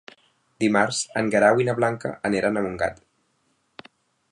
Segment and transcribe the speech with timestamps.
[0.63, 3.01] Dimarts en Guerau i na Blanca aniran a Montgat.